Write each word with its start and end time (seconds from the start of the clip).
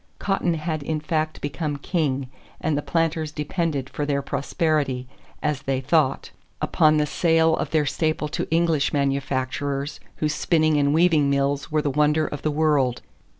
Cotton 0.17 0.55
had 0.55 0.81
in 0.81 0.99
fact 0.99 1.41
become 1.41 1.77
"king" 1.77 2.27
and 2.59 2.75
the 2.75 2.81
planters 2.81 3.31
depended 3.31 3.87
for 3.87 4.03
their 4.03 4.23
prosperity, 4.23 5.05
as 5.43 5.61
they 5.61 5.79
thought, 5.79 6.31
upon 6.59 6.97
the 6.97 7.05
sale 7.05 7.55
of 7.55 7.69
their 7.69 7.85
staple 7.85 8.27
to 8.29 8.49
English 8.49 8.93
manufacturers 8.93 9.99
whose 10.15 10.33
spinning 10.33 10.77
and 10.77 10.95
weaving 10.95 11.29
mills 11.29 11.71
were 11.71 11.83
the 11.83 11.91
wonder 11.91 12.25
of 12.25 12.41
the 12.41 12.49
world. 12.49 13.03